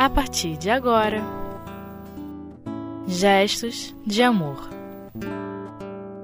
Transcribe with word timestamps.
a 0.00 0.08
partir 0.08 0.56
de 0.56 0.70
agora. 0.70 1.20
Gestos 3.06 3.94
de 4.06 4.22
Amor 4.22 4.70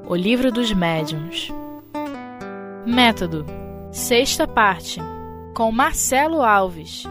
O 0.09 0.15
Livro 0.17 0.51
dos 0.51 0.73
Médiuns 0.73 1.53
Método 2.87 3.45
Sexta 3.93 4.49
parte 4.49 4.99
com 5.55 5.71
Marcelo 5.71 6.43
Alves. 6.43 7.05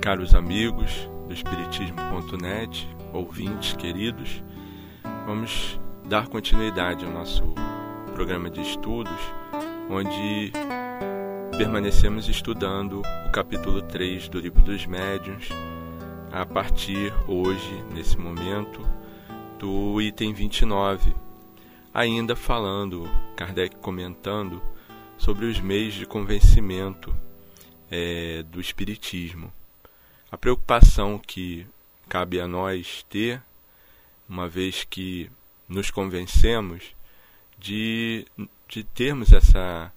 Caros 0.00 0.34
amigos 0.34 1.10
do 1.26 1.34
Espiritismo.net, 1.34 2.88
ouvintes 3.12 3.74
queridos, 3.74 4.42
vamos 5.26 5.78
dar 6.08 6.28
continuidade 6.28 7.04
ao 7.04 7.10
nosso 7.10 7.42
programa 8.14 8.48
de 8.48 8.62
estudos, 8.62 9.20
onde 9.90 10.50
permanecemos 11.58 12.26
estudando 12.26 13.02
o 13.26 13.30
capítulo 13.32 13.82
3 13.82 14.30
do 14.30 14.40
Livro 14.40 14.62
dos 14.62 14.86
Médiuns, 14.86 15.50
a 16.32 16.44
partir 16.44 17.12
hoje, 17.26 17.82
nesse 17.92 18.16
momento, 18.16 18.80
do 19.58 20.00
item 20.00 20.32
29. 20.32 21.14
Ainda 21.94 22.36
falando, 22.36 23.08
Kardec 23.36 23.76
comentando 23.76 24.60
sobre 25.16 25.46
os 25.46 25.60
meios 25.60 25.94
de 25.94 26.04
convencimento 26.04 27.16
é, 27.90 28.42
do 28.44 28.60
Espiritismo. 28.60 29.52
A 30.30 30.36
preocupação 30.36 31.18
que 31.18 31.66
cabe 32.08 32.40
a 32.40 32.46
nós 32.46 33.04
ter, 33.08 33.42
uma 34.28 34.48
vez 34.48 34.84
que 34.84 35.30
nos 35.68 35.90
convencemos, 35.90 36.94
de, 37.58 38.26
de 38.68 38.84
termos 38.84 39.32
essa, 39.32 39.92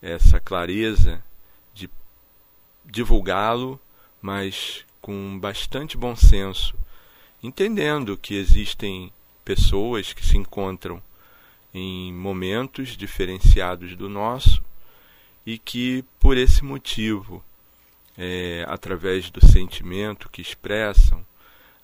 essa 0.00 0.40
clareza, 0.40 1.22
de 1.74 1.90
divulgá-lo, 2.84 3.78
mas 4.22 4.84
com 5.06 5.38
bastante 5.38 5.96
bom 5.96 6.16
senso, 6.16 6.74
entendendo 7.40 8.16
que 8.16 8.34
existem 8.34 9.12
pessoas 9.44 10.12
que 10.12 10.26
se 10.26 10.36
encontram 10.36 11.00
em 11.72 12.12
momentos 12.12 12.96
diferenciados 12.96 13.94
do 13.94 14.08
nosso 14.08 14.64
e 15.46 15.58
que, 15.58 16.04
por 16.18 16.36
esse 16.36 16.64
motivo, 16.64 17.40
é, 18.18 18.64
através 18.66 19.30
do 19.30 19.46
sentimento 19.46 20.28
que 20.28 20.42
expressam, 20.42 21.24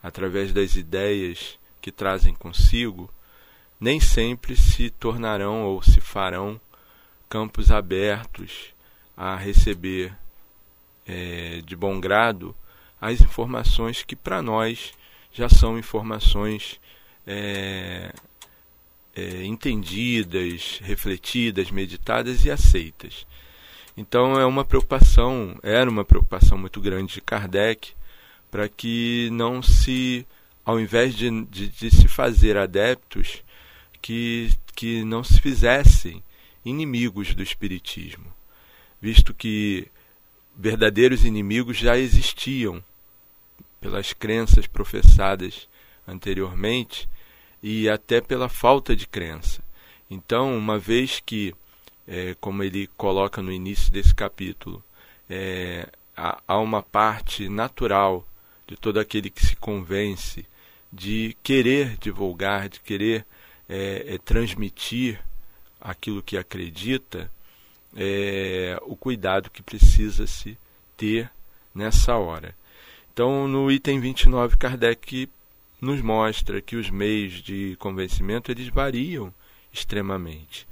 através 0.03 0.53
das 0.53 0.75
ideias 0.75 1.57
que 1.81 1.93
trazem 1.93 2.35
consigo, 2.35 3.09
nem 3.79 4.01
sempre 4.01 4.57
se 4.57 4.91
tornarão 4.91 5.63
ou 5.63 5.81
se 5.81 6.01
farão 6.01 6.61
campos 7.29 7.71
abertos 7.71 8.75
a 9.17 9.37
receber 9.37 10.13
é, 11.07 11.63
de 11.65 11.77
bom 11.77 12.01
grado 12.01 12.53
as 13.03 13.21
informações 13.21 14.05
que 14.05 14.15
para 14.15 14.41
nós 14.41 14.93
já 15.33 15.49
são 15.49 15.77
informações 15.77 16.81
é, 17.27 18.15
é, 19.17 19.45
entendidas, 19.45 20.79
refletidas, 20.81 21.73
meditadas 21.73 22.45
e 22.45 22.51
aceitas. 22.51 23.27
Então 23.97 24.39
é 24.39 24.47
uma 24.47 24.65
preocupação, 24.65 25.59
era 25.65 25.91
uma 25.91 26.05
preocupação 26.05 26.57
muito 26.57 26.81
grande 26.81 27.15
de 27.15 27.21
Kardec 27.21 27.93
para 28.53 28.69
que 28.69 29.29
não 29.33 29.61
se, 29.61 30.25
ao 30.65 30.79
invés 30.79 31.17
de, 31.17 31.29
de, 31.47 31.69
de, 31.71 31.91
se 31.91 32.07
fazer 32.07 32.57
adeptos, 32.57 33.43
que, 34.01 34.49
que 34.77 35.05
não 35.05 35.25
se 35.25 35.41
fizessem 35.41 36.23
inimigos 36.65 37.35
do 37.35 37.43
Espiritismo, 37.43 38.33
visto 39.01 39.35
que 39.35 39.89
verdadeiros 40.57 41.25
inimigos 41.25 41.79
já 41.79 41.99
existiam 41.99 42.83
pelas 43.83 44.13
crenças 44.13 44.67
professadas 44.67 45.69
anteriormente 46.07 47.09
e 47.61 47.89
até 47.89 48.21
pela 48.21 48.49
falta 48.49 48.95
de 48.95 49.07
crença. 49.07 49.61
Então, 50.09 50.57
uma 50.57 50.79
vez 50.79 51.21
que, 51.21 51.53
é, 52.07 52.35
como 52.41 52.63
ele 52.63 52.87
coloca 52.97 53.43
no 53.43 53.53
início 53.53 53.91
desse 53.93 54.15
capítulo, 54.15 54.83
é, 55.29 55.89
há 56.17 56.59
uma 56.59 56.83
parte 56.83 57.49
natural 57.49 58.27
de 58.67 58.77
todo 58.77 59.01
aquele 59.01 59.29
que 59.29 59.45
se 59.45 59.57
convence 59.57 60.47
de 60.93 61.37
querer 61.43 61.97
divulgar, 61.99 62.69
de 62.69 62.81
querer 62.81 63.27
é, 63.69 64.15
é 64.15 64.19
transmitir 64.19 65.21
aquilo 65.81 66.23
que 66.23 66.37
acredita, 66.37 67.31
é, 67.97 68.79
o 68.83 68.95
cuidado 68.95 69.51
que 69.51 69.63
precisa 69.63 70.27
se 70.27 70.57
ter 70.97 71.31
nessa 71.75 72.17
hora. 72.17 72.55
Então, 73.13 73.47
no 73.47 73.71
item 73.71 74.01
29, 74.01 74.57
Kardec 74.57 75.29
nos 75.79 76.01
mostra 76.01 76.63
que 76.63 76.77
os 76.77 76.89
meios 76.89 77.43
de 77.43 77.77
convencimento 77.79 78.51
eles 78.51 78.69
variam 78.69 79.35
extremamente, 79.71 80.67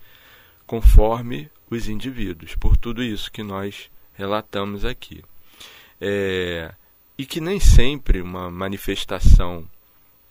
conforme 0.66 1.50
os 1.68 1.86
indivíduos, 1.86 2.56
por 2.56 2.78
tudo 2.78 3.02
isso 3.02 3.30
que 3.30 3.42
nós 3.42 3.90
relatamos 4.14 4.86
aqui. 4.86 5.22
É, 6.00 6.72
e 7.18 7.26
que 7.26 7.42
nem 7.42 7.60
sempre 7.60 8.22
uma 8.22 8.50
manifestação 8.50 9.68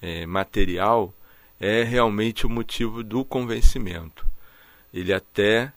é, 0.01 0.25
material 0.25 1.13
é 1.59 1.83
realmente 1.83 2.43
o 2.43 2.49
motivo 2.49 3.03
do 3.03 3.23
convencimento. 3.23 4.25
Ele 4.91 5.13
até 5.13 5.71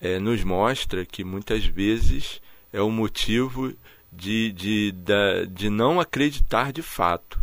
é, 0.00 0.18
nos 0.18 0.42
mostra 0.44 1.04
que 1.04 1.22
muitas 1.22 1.66
vezes 1.66 2.40
é 2.72 2.80
o 2.80 2.90
motivo 2.90 3.74
de, 4.16 4.52
de, 4.52 4.92
de, 4.92 5.46
de 5.50 5.70
não 5.70 6.00
acreditar 6.00 6.72
de 6.72 6.82
fato. 6.82 7.38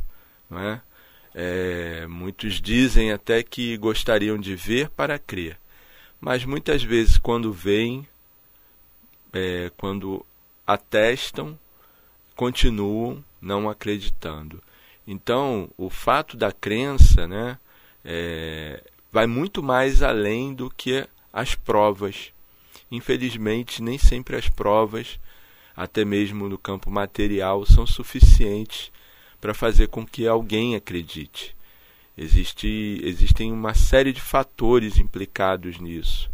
Não 0.50 0.60
é? 0.60 0.82
É, 1.34 2.06
muitos 2.08 2.62
dizem 2.62 3.12
até 3.12 3.42
que 3.42 3.78
gostariam 3.78 4.38
de 4.38 4.56
ver 4.56 4.90
para 4.90 5.18
crer, 5.18 5.58
mas 6.20 6.44
muitas 6.44 6.84
vezes, 6.84 7.18
quando 7.18 7.54
veem, 7.54 8.06
é, 9.32 9.72
quando 9.78 10.26
atestam, 10.68 11.58
continuam 12.36 13.24
não 13.42 13.70
acreditando. 13.70 14.62
Então, 15.08 15.70
o 15.78 15.90
fato 15.90 16.38
da 16.38 16.52
crença 16.52 17.28
né, 17.28 17.58
é, 18.04 18.84
vai 19.12 19.26
muito 19.26 19.64
mais 19.64 20.04
além 20.04 20.54
do 20.54 20.70
que 20.70 21.08
as 21.34 21.56
provas. 21.56 22.32
Infelizmente, 22.92 23.82
nem 23.82 23.98
sempre 23.98 24.36
as 24.36 24.50
provas 24.50 25.20
até 25.82 26.06
mesmo 26.06 26.48
no 26.48 26.60
campo 26.60 26.92
material, 26.92 27.66
são 27.66 27.88
suficientes 27.88 28.92
para 29.42 29.52
fazer 29.52 29.88
com 29.88 30.06
que 30.06 30.28
alguém 30.28 30.76
acredite. 30.76 31.56
Existe, 32.16 33.02
existem 33.04 33.52
uma 33.52 33.74
série 33.74 34.14
de 34.14 34.22
fatores 34.22 35.00
implicados 35.00 35.80
nisso, 35.80 36.30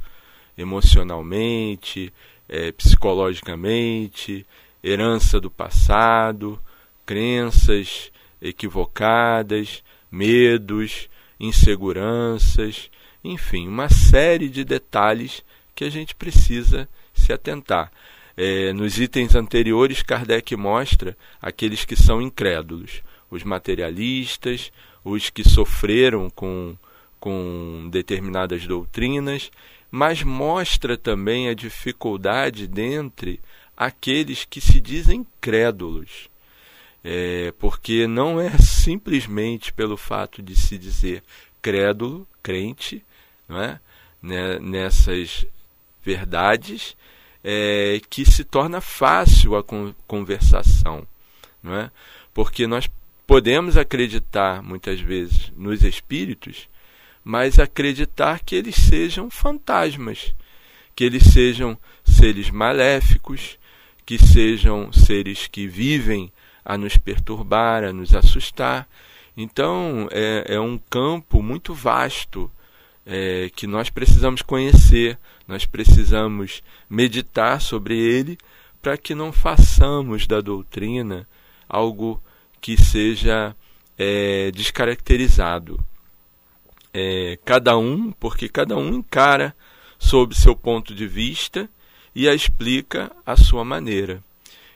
emocionalmente, 0.58 2.12
é, 2.50 2.74
psicologicamente, 2.74 4.46
herança 4.84 5.40
do 5.40 5.50
passado, 5.50 6.60
crenças 7.06 8.12
equivocadas, 8.42 9.82
medos, 10.12 11.08
inseguranças, 11.40 12.92
enfim, 13.24 13.70
uma 13.70 13.88
série 13.88 14.50
de 14.50 14.66
detalhes 14.66 15.42
que 15.74 15.86
a 15.86 15.90
gente 15.90 16.14
precisa 16.16 16.90
se 17.14 17.32
atentar. 17.32 17.90
É, 18.40 18.72
nos 18.72 19.00
itens 19.00 19.34
anteriores, 19.34 20.04
Kardec 20.04 20.56
mostra 20.56 21.18
aqueles 21.42 21.84
que 21.84 21.96
são 21.96 22.22
incrédulos, 22.22 23.02
os 23.32 23.44
materialistas, 23.44 24.72
os 25.04 25.32
que 25.32 25.44
sofreram 25.44 26.30
com, 26.30 26.78
com 27.20 27.90
determinadas 27.92 28.68
doutrinas, 28.68 29.50
mas 29.90 30.22
mostra 30.22 30.96
também 30.96 31.50
a 31.50 31.56
dificuldade 31.56 32.68
dentre 32.68 33.40
aqueles 33.76 34.46
que 34.46 34.62
se 34.62 34.80
dizem 34.80 35.26
crédulos. 35.42 36.30
É, 37.04 37.54
porque 37.58 38.06
não 38.06 38.40
é 38.40 38.52
simplesmente 38.60 39.74
pelo 39.74 39.98
fato 39.98 40.44
de 40.44 40.56
se 40.56 40.78
dizer 40.78 41.24
crédulo, 41.62 42.28
crente, 42.44 43.04
não 43.48 43.62
é? 43.62 43.80
Né, 44.22 44.60
nessas 44.60 45.46
verdades, 46.04 46.96
é, 47.50 48.02
que 48.10 48.26
se 48.26 48.44
torna 48.44 48.82
fácil 48.82 49.56
a 49.56 49.64
conversação, 50.06 51.08
não 51.64 51.74
é? 51.74 51.90
Porque 52.34 52.68
nós 52.68 52.90
podemos 53.26 53.78
acreditar 53.78 54.62
muitas 54.62 55.00
vezes 55.00 55.54
nos 55.56 55.82
espíritos, 55.82 56.68
mas 57.24 57.58
acreditar 57.58 58.42
que 58.42 58.54
eles 58.54 58.76
sejam 58.76 59.30
fantasmas, 59.30 60.36
que 60.94 61.06
eles 61.06 61.24
sejam 61.24 61.78
seres 62.04 62.50
maléficos, 62.50 63.58
que 64.06 64.20
sejam 64.20 64.92
seres 64.92 65.48
que 65.48 65.68
vivem 65.68 66.30
a 66.66 66.78
nos 66.78 66.98
perturbar, 66.98 67.82
a 67.86 67.94
nos 67.94 68.14
assustar. 68.14 68.90
Então 69.38 70.10
é, 70.12 70.56
é 70.56 70.60
um 70.60 70.78
campo 70.78 71.42
muito 71.42 71.74
vasto 71.74 72.52
é, 73.06 73.50
que 73.56 73.66
nós 73.66 73.90
precisamos 73.90 74.42
conhecer, 74.42 75.18
nós 75.48 75.66
precisamos 75.66 76.62
meditar 76.90 77.62
sobre 77.62 77.98
ele 77.98 78.38
para 78.82 78.98
que 78.98 79.16
não 79.16 79.32
façamos 79.32 80.28
da 80.28 80.42
doutrina 80.42 81.28
algo 81.68 82.22
que 82.62 82.78
seja 82.78 83.56
é, 83.98 84.52
descaracterizado. 84.52 85.80
É, 86.94 87.38
cada 87.46 87.78
um, 87.78 88.12
porque 88.12 88.50
cada 88.50 88.76
um 88.76 88.96
encara 88.96 89.56
sob 90.00 90.36
seu 90.36 90.56
ponto 90.56 90.94
de 90.94 91.08
vista 91.08 91.70
e 92.14 92.28
a 92.28 92.34
explica 92.34 93.12
à 93.26 93.36
sua 93.36 93.64
maneira. 93.64 94.24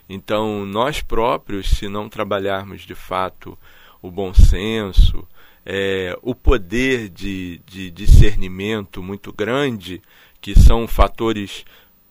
Então, 0.07 0.65
nós 0.65 1.01
próprios, 1.01 1.69
se 1.69 1.87
não 1.87 2.09
trabalharmos 2.09 2.81
de 2.81 2.93
fato 2.93 3.57
o 4.01 4.11
bom 4.11 4.33
senso, 4.33 5.27
é, 5.65 6.17
o 6.21 6.35
poder 6.35 7.07
de, 7.09 7.61
de 7.65 7.89
discernimento 7.89 9.01
muito 9.01 9.31
grande, 9.31 10.01
que 10.41 10.59
são 10.59 10.87
fatores 10.87 11.63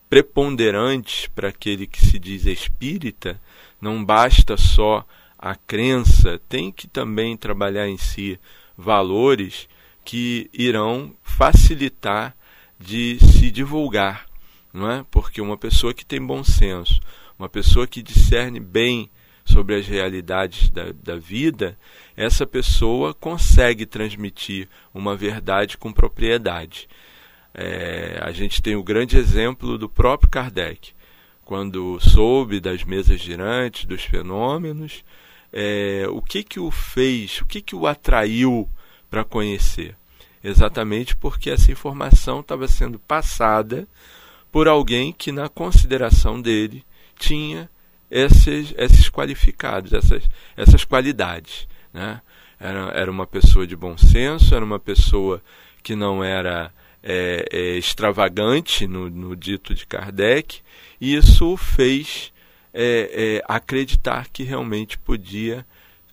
preponderantes 0.09 1.27
para 1.27 1.49
aquele 1.49 1.85
que 1.85 2.01
se 2.05 2.17
diz 2.17 2.45
espírita, 2.45 3.39
não 3.79 4.03
basta 4.03 4.57
só 4.57 5.05
a 5.37 5.55
crença, 5.55 6.39
tem 6.47 6.71
que 6.71 6.87
também 6.87 7.35
trabalhar 7.35 7.87
em 7.87 7.97
si 7.97 8.39
valores 8.77 9.67
que 10.03 10.49
irão 10.53 11.15
facilitar 11.23 12.35
de 12.79 13.17
se 13.19 13.51
divulgar, 13.51 14.25
não 14.73 14.89
é? 14.89 15.05
Porque 15.11 15.41
uma 15.41 15.57
pessoa 15.57 15.93
que 15.93 16.05
tem 16.05 16.23
bom 16.25 16.43
senso, 16.43 16.99
uma 17.37 17.49
pessoa 17.49 17.87
que 17.87 18.01
discerne 18.01 18.59
bem 18.59 19.09
sobre 19.45 19.75
as 19.75 19.87
realidades 19.87 20.69
da, 20.69 20.91
da 20.91 21.17
vida, 21.17 21.77
essa 22.15 22.45
pessoa 22.45 23.13
consegue 23.13 23.85
transmitir 23.85 24.67
uma 24.93 25.15
verdade 25.15 25.77
com 25.77 25.91
propriedade. 25.91 26.87
É, 27.53 28.19
a 28.21 28.31
gente 28.31 28.61
tem 28.61 28.75
o 28.75 28.83
grande 28.83 29.17
exemplo 29.17 29.77
do 29.77 29.89
próprio 29.89 30.29
Kardec, 30.29 30.93
quando 31.43 31.99
soube 31.99 32.59
das 32.59 32.83
mesas 32.83 33.19
girantes, 33.19 33.85
dos 33.85 34.03
fenômenos, 34.03 35.03
é, 35.51 36.05
o 36.09 36.21
que 36.21 36.43
que 36.43 36.59
o 36.59 36.71
fez, 36.71 37.41
o 37.41 37.45
que 37.45 37.61
que 37.61 37.75
o 37.75 37.85
atraiu 37.85 38.69
para 39.09 39.23
conhecer? 39.23 39.95
Exatamente 40.43 41.15
porque 41.15 41.49
essa 41.49 41.71
informação 41.71 42.39
estava 42.39 42.67
sendo 42.67 42.97
passada 42.97 43.87
por 44.51 44.67
alguém 44.67 45.13
que, 45.13 45.31
na 45.31 45.47
consideração 45.47 46.41
dele, 46.41 46.83
tinha 47.17 47.69
esses, 48.09 48.73
esses 48.77 49.09
qualificados, 49.09 49.93
essas, 49.93 50.27
essas 50.57 50.83
qualidades. 50.83 51.67
Né? 51.93 52.21
Era, 52.59 52.91
era 52.91 53.11
uma 53.11 53.27
pessoa 53.27 53.67
de 53.67 53.75
bom 53.75 53.97
senso, 53.97 54.55
era 54.55 54.65
uma 54.65 54.79
pessoa 54.79 55.41
que 55.83 55.95
não 55.95 56.23
era 56.23 56.71
é, 57.03 57.45
é, 57.51 57.77
extravagante 57.77 58.85
no, 58.87 59.09
no, 59.09 59.35
dito 59.35 59.73
de 59.73 59.85
Kardec, 59.85 60.61
e 60.99 61.15
isso 61.15 61.57
fez 61.57 62.31
é, 62.73 63.39
é, 63.39 63.43
acreditar 63.47 64.27
que 64.29 64.43
realmente 64.43 64.97
podia 64.97 65.65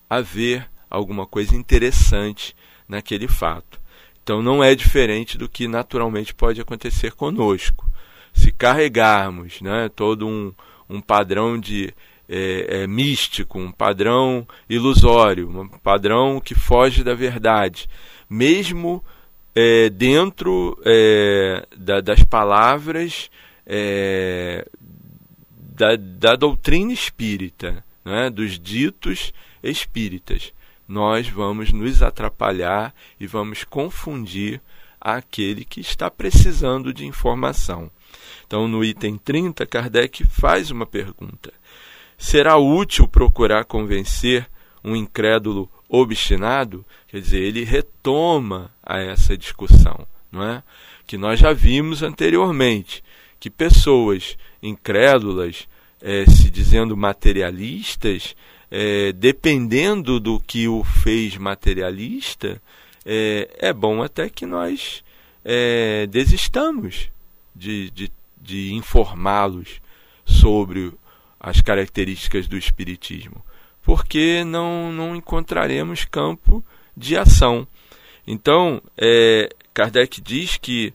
haver 0.08 0.68
alguma 0.88 1.26
coisa 1.26 1.54
interessante 1.54 2.56
naquele 2.88 3.28
fato. 3.28 3.78
Então 4.22 4.42
não 4.42 4.62
é 4.62 4.74
diferente 4.74 5.36
do 5.38 5.48
que 5.48 5.68
naturalmente 5.68 6.34
pode 6.34 6.60
acontecer 6.60 7.12
conosco. 7.12 7.86
Se 8.32 8.52
carregarmos 8.52 9.60
né, 9.60 9.90
todo 9.94 10.26
um, 10.26 10.52
um 10.88 11.00
padrão 11.00 11.58
de 11.58 11.92
é, 12.28 12.82
é, 12.82 12.86
místico, 12.86 13.58
um 13.58 13.72
padrão 13.72 14.46
ilusório, 14.68 15.48
um 15.48 15.66
padrão 15.66 16.40
que 16.40 16.54
foge 16.54 17.02
da 17.02 17.14
verdade, 17.14 17.88
mesmo 18.28 19.02
é, 19.60 19.90
dentro 19.90 20.80
é, 20.84 21.66
da, 21.76 22.00
das 22.00 22.22
palavras 22.22 23.28
é, 23.66 24.64
da, 25.50 25.96
da, 25.96 26.36
doutrina 26.36 26.92
espírita, 26.92 27.84
né, 28.04 28.30
dos 28.30 28.56
ditos 28.56 29.32
espíritas, 29.60 30.52
nós 30.86 31.28
vamos 31.28 31.72
nos 31.72 32.04
atrapalhar 32.04 32.94
e 33.18 33.26
vamos 33.26 33.64
confundir 33.64 34.60
aquele 35.00 35.64
que 35.64 35.80
está 35.80 36.08
precisando 36.08 36.94
de 36.94 37.04
informação. 37.04 37.90
Então, 38.46 38.68
no 38.68 38.84
item 38.84 39.18
30, 39.18 39.66
Kardec 39.66 40.24
faz 40.24 40.70
uma 40.70 40.86
pergunta: 40.86 41.52
Será 42.16 42.56
útil 42.56 43.08
procurar 43.08 43.64
convencer 43.64 44.48
um 44.84 44.94
incrédulo 44.94 45.68
obstinado? 45.88 46.84
Quer 47.06 47.20
dizer, 47.20 47.40
ele 47.40 47.64
retoma 47.64 48.70
a 48.82 48.98
essa 48.98 49.36
discussão, 49.36 50.06
não 50.30 50.42
é? 50.42 50.62
Que 51.06 51.16
nós 51.16 51.40
já 51.40 51.52
vimos 51.52 52.02
anteriormente 52.02 53.02
que 53.40 53.48
pessoas 53.48 54.36
incrédulas, 54.62 55.68
é, 56.02 56.24
se 56.26 56.50
dizendo 56.50 56.96
materialistas, 56.96 58.34
é, 58.70 59.12
dependendo 59.12 60.20
do 60.20 60.38
que 60.40 60.68
o 60.68 60.84
fez 60.84 61.36
materialista, 61.36 62.60
é, 63.06 63.48
é 63.58 63.72
bom 63.72 64.02
até 64.02 64.28
que 64.28 64.44
nós 64.44 65.02
desistamos 66.10 67.10
de, 67.56 67.90
de 67.90 68.12
de 68.48 68.72
informá-los 68.72 69.80
sobre 70.24 70.92
as 71.38 71.60
características 71.60 72.48
do 72.48 72.56
Espiritismo, 72.56 73.44
porque 73.88 74.44
não, 74.44 74.92
não 74.92 75.16
encontraremos 75.16 76.04
campo 76.04 76.62
de 76.94 77.16
ação. 77.16 77.66
Então, 78.26 78.82
é, 78.98 79.48
Kardec 79.72 80.20
diz 80.20 80.58
que 80.58 80.92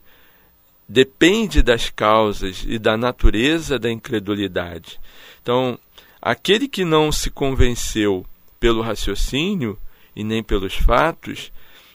depende 0.88 1.60
das 1.60 1.90
causas 1.90 2.64
e 2.64 2.78
da 2.78 2.96
natureza 2.96 3.80
da 3.80 3.90
incredulidade. 3.90 5.00
Então, 5.42 5.76
aquele 6.22 6.68
que 6.68 6.84
não 6.84 7.10
se 7.10 7.30
convenceu 7.30 8.24
pelo 8.60 8.80
raciocínio 8.80 9.76
e 10.14 10.22
nem 10.22 10.40
pelos 10.40 10.76
fatos 10.76 11.50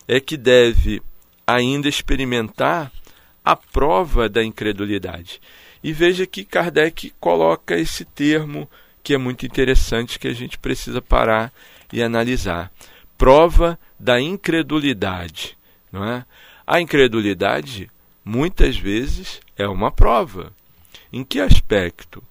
é 0.05 0.19
que 0.19 0.35
deve 0.35 1.01
ainda 1.47 1.87
experimentar 1.87 2.91
a 3.41 3.55
prova 3.55 4.27
da 4.27 4.43
incredulidade. 4.43 5.39
E 5.81 5.93
veja 5.93 6.27
que 6.27 6.43
Kardec 6.43 7.13
coloca 7.21 7.77
esse 7.77 8.03
termo 8.03 8.69
que 9.09 9.13
é 9.15 9.17
muito 9.17 9.43
interessante 9.43 10.19
que 10.19 10.27
a 10.27 10.33
gente 10.33 10.59
precisa 10.59 11.01
parar 11.01 11.51
e 11.91 11.99
analisar. 11.99 12.71
Prova 13.17 13.79
da 13.99 14.21
incredulidade, 14.21 15.57
não 15.91 16.05
é? 16.05 16.23
A 16.67 16.79
incredulidade 16.79 17.89
muitas 18.23 18.77
vezes 18.77 19.41
é 19.57 19.67
uma 19.67 19.89
prova. 19.89 20.53
Em 21.11 21.23
que 21.23 21.39
aspecto? 21.39 22.21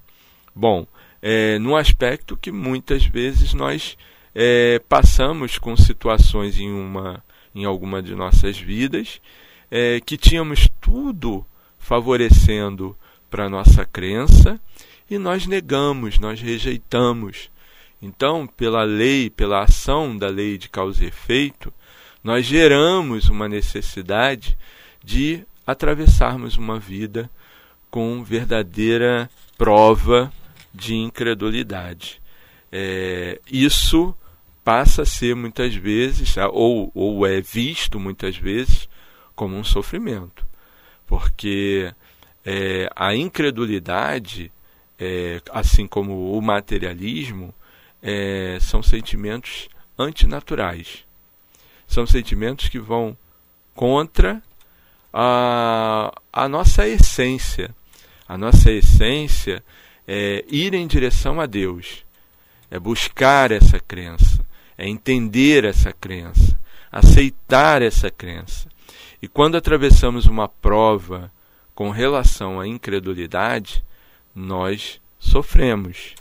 Bom, 0.54 0.86
é, 1.20 1.58
no 1.58 1.74
aspecto 1.74 2.36
que 2.36 2.52
muitas 2.52 3.04
vezes 3.04 3.52
nós 3.54 3.98
é, 4.32 4.80
passamos 4.88 5.58
com 5.58 5.76
situações 5.76 6.60
em 6.60 6.70
uma 6.70 7.24
em 7.52 7.64
alguma 7.64 8.00
de 8.00 8.14
nossas 8.14 8.56
vidas 8.56 9.20
é, 9.68 10.00
que 10.00 10.16
tínhamos 10.16 10.68
tudo 10.80 11.44
favorecendo 11.76 12.96
para 13.28 13.48
nossa 13.48 13.84
crença 13.84 14.60
e 15.10 15.18
nós 15.18 15.46
negamos, 15.46 16.18
nós 16.18 16.40
rejeitamos. 16.40 17.50
Então, 18.00 18.46
pela 18.46 18.84
lei, 18.84 19.28
pela 19.30 19.62
ação 19.62 20.16
da 20.16 20.28
lei 20.28 20.56
de 20.58 20.68
causa 20.68 21.04
e 21.04 21.08
efeito, 21.08 21.72
nós 22.22 22.46
geramos 22.46 23.28
uma 23.28 23.48
necessidade 23.48 24.56
de 25.02 25.44
atravessarmos 25.66 26.56
uma 26.56 26.78
vida 26.78 27.30
com 27.90 28.22
verdadeira 28.22 29.30
prova 29.56 30.32
de 30.72 30.94
incredulidade. 30.94 32.20
É, 32.70 33.40
isso 33.50 34.14
passa 34.62 35.02
a 35.02 35.06
ser 35.06 35.34
muitas 35.34 35.74
vezes, 35.74 36.36
ou, 36.52 36.90
ou 36.94 37.26
é 37.26 37.40
visto 37.40 37.98
muitas 37.98 38.36
vezes, 38.36 38.88
como 39.34 39.56
um 39.56 39.64
sofrimento, 39.64 40.44
porque 41.06 41.92
é, 42.44 42.90
a 42.94 43.14
incredulidade, 43.14 44.52
é, 44.98 45.40
assim 45.50 45.86
como 45.86 46.32
o 46.36 46.42
materialismo, 46.42 47.54
é, 48.02 48.58
são 48.60 48.82
sentimentos 48.82 49.68
antinaturais. 49.98 51.04
São 51.86 52.06
sentimentos 52.06 52.68
que 52.68 52.78
vão 52.78 53.16
contra 53.74 54.42
a, 55.12 56.12
a 56.32 56.48
nossa 56.48 56.86
essência. 56.86 57.74
A 58.28 58.36
nossa 58.36 58.70
essência 58.70 59.62
é 60.06 60.44
ir 60.48 60.74
em 60.74 60.86
direção 60.86 61.40
a 61.40 61.46
Deus, 61.46 62.04
é 62.70 62.78
buscar 62.78 63.50
essa 63.52 63.78
crença, 63.78 64.44
é 64.76 64.88
entender 64.88 65.64
essa 65.64 65.92
crença, 65.92 66.58
aceitar 66.90 67.82
essa 67.82 68.10
crença. 68.10 68.68
E 69.20 69.28
quando 69.28 69.56
atravessamos 69.56 70.26
uma 70.26 70.48
prova 70.48 71.32
com 71.74 71.90
relação 71.90 72.60
à 72.60 72.66
incredulidade, 72.66 73.84
nós 74.38 75.00
sofremos. 75.18 76.14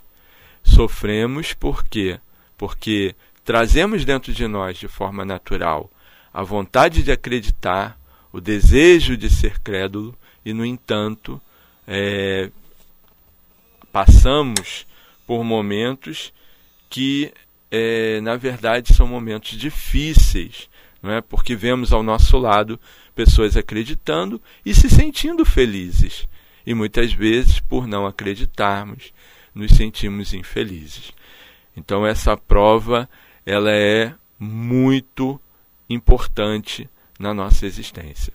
Sofremos 0.64 1.54
por 1.54 1.86
quê? 1.86 2.20
Porque 2.58 3.16
trazemos 3.46 4.04
dentro 4.04 4.34
de 4.34 4.48
nós, 4.48 4.78
de 4.78 4.88
forma 4.88 5.24
natural, 5.24 5.90
a 6.34 6.44
vontade 6.44 7.04
de 7.04 7.12
acreditar, 7.12 7.98
o 8.32 8.42
desejo 8.42 9.16
de 9.16 9.30
ser 9.30 9.60
crédulo, 9.60 10.18
e, 10.44 10.54
no 10.54 10.66
entanto, 10.66 11.42
é, 11.88 12.50
passamos 13.92 14.86
por 15.26 15.44
momentos 15.44 16.34
que 16.90 17.34
é, 17.70 18.22
na 18.22 18.38
verdade, 18.38 18.94
são 18.94 19.08
momentos 19.08 19.58
difíceis, 19.58 20.70
não 21.02 21.12
é? 21.12 21.22
Porque 21.22 21.56
vemos 21.56 21.92
ao 21.92 22.02
nosso 22.02 22.38
lado 22.38 22.80
pessoas 23.14 23.58
acreditando 23.58 24.42
e 24.66 24.74
se 24.74 24.90
sentindo 24.90 25.44
felizes. 25.44 26.28
E 26.68 26.74
muitas 26.74 27.14
vezes, 27.14 27.62
por 27.62 27.88
não 27.88 28.06
acreditarmos, 28.06 29.14
nos 29.56 29.72
sentimos 29.72 30.34
infelizes. 30.34 31.14
Então 31.78 32.06
essa 32.06 32.36
prova, 32.36 33.10
ela 33.46 33.72
é 33.72 34.14
muito 34.38 35.40
importante 35.90 36.90
na 37.18 37.34
nossa 37.34 37.66
existência. 37.66 38.34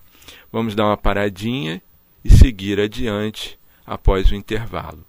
Vamos 0.51 0.75
dar 0.75 0.87
uma 0.87 0.97
paradinha 0.97 1.83
e 2.25 2.31
seguir 2.31 2.81
adiante 2.81 3.59
após 3.85 4.31
o 4.31 4.35
intervalo. 4.35 5.05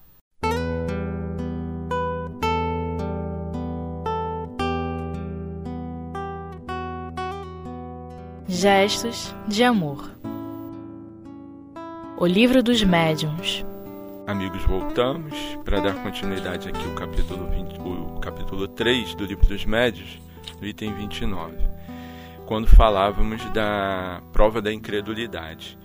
Gestos 8.49 9.33
de 9.47 9.63
Amor 9.63 10.22
O 12.15 12.27
Livro 12.27 12.61
dos 12.61 12.83
Médiuns 12.83 13.65
Amigos, 14.27 14.63
voltamos 14.63 15.33
para 15.65 15.81
dar 15.81 15.95
continuidade 16.03 16.69
aqui 16.69 16.85
ao 16.85 16.93
capítulo, 16.93 17.49
20, 17.49 17.79
o 17.79 18.19
capítulo 18.19 18.67
3 18.67 19.15
do 19.15 19.25
Livro 19.25 19.45
dos 19.47 19.65
Médiuns, 19.65 20.21
no 20.61 20.67
item 20.67 20.93
29, 20.93 21.57
quando 22.45 22.67
falávamos 22.67 23.43
da 23.51 24.21
prova 24.31 24.61
da 24.61 24.71
incredulidade. 24.71 25.77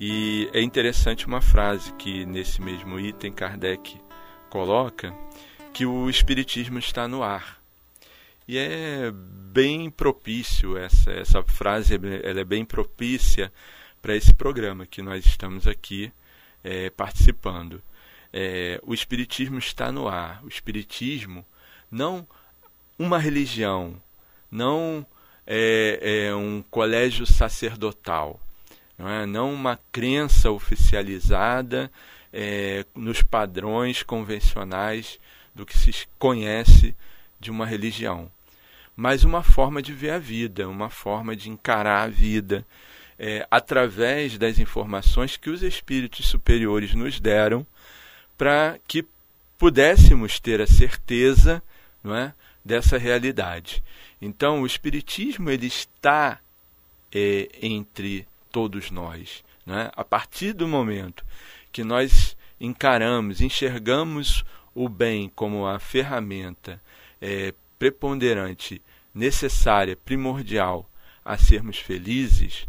E 0.00 0.48
é 0.52 0.62
interessante 0.62 1.26
uma 1.26 1.40
frase 1.40 1.92
que 1.92 2.24
nesse 2.24 2.60
mesmo 2.60 2.98
item 2.98 3.30
Kardec 3.30 4.00
coloca, 4.50 5.14
que 5.72 5.84
o 5.84 6.08
Espiritismo 6.08 6.78
está 6.78 7.06
no 7.06 7.22
ar. 7.22 7.60
E 8.48 8.56
é 8.58 9.12
bem 9.12 9.90
propício, 9.90 10.76
essa, 10.76 11.10
essa 11.10 11.42
frase 11.42 11.94
ela 12.24 12.40
é 12.40 12.44
bem 12.44 12.64
propícia 12.64 13.52
para 14.06 14.14
esse 14.14 14.32
programa 14.32 14.86
que 14.86 15.02
nós 15.02 15.26
estamos 15.26 15.66
aqui 15.66 16.12
é, 16.62 16.90
participando. 16.90 17.82
É, 18.32 18.80
o 18.84 18.94
Espiritismo 18.94 19.58
está 19.58 19.90
no 19.90 20.06
ar. 20.06 20.44
O 20.44 20.48
Espiritismo, 20.48 21.44
não 21.90 22.24
uma 22.96 23.18
religião, 23.18 24.00
não 24.48 25.04
é, 25.44 26.28
é 26.28 26.34
um 26.36 26.62
colégio 26.70 27.26
sacerdotal, 27.26 28.40
não, 28.96 29.08
é? 29.08 29.26
não 29.26 29.52
uma 29.52 29.76
crença 29.90 30.52
oficializada 30.52 31.90
é, 32.32 32.86
nos 32.94 33.22
padrões 33.22 34.04
convencionais 34.04 35.18
do 35.52 35.66
que 35.66 35.76
se 35.76 36.06
conhece 36.16 36.94
de 37.40 37.50
uma 37.50 37.66
religião 37.66 38.30
mas 38.98 39.24
uma 39.24 39.42
forma 39.42 39.82
de 39.82 39.92
ver 39.92 40.08
a 40.08 40.18
vida, 40.18 40.66
uma 40.66 40.88
forma 40.88 41.36
de 41.36 41.50
encarar 41.50 42.04
a 42.04 42.08
vida, 42.08 42.66
é, 43.18 43.46
através 43.50 44.36
das 44.38 44.58
informações 44.58 45.36
que 45.36 45.50
os 45.50 45.62
espíritos 45.62 46.26
superiores 46.26 46.94
nos 46.94 47.18
deram, 47.20 47.66
para 48.36 48.78
que 48.86 49.04
pudéssemos 49.58 50.38
ter 50.38 50.60
a 50.60 50.66
certeza 50.66 51.62
não 52.02 52.14
é, 52.14 52.34
dessa 52.64 52.98
realidade. 52.98 53.82
Então, 54.20 54.62
o 54.62 54.66
Espiritismo 54.66 55.50
ele 55.50 55.66
está 55.66 56.40
é, 57.12 57.48
entre 57.62 58.26
todos 58.50 58.90
nós. 58.90 59.44
é? 59.66 59.90
A 59.94 60.04
partir 60.04 60.52
do 60.52 60.68
momento 60.68 61.24
que 61.72 61.84
nós 61.84 62.36
encaramos, 62.60 63.40
enxergamos 63.40 64.44
o 64.74 64.88
bem 64.88 65.30
como 65.34 65.66
a 65.66 65.78
ferramenta 65.78 66.80
é, 67.20 67.52
preponderante, 67.78 68.80
necessária, 69.14 69.96
primordial 69.96 70.88
a 71.24 71.36
sermos 71.36 71.78
felizes, 71.78 72.66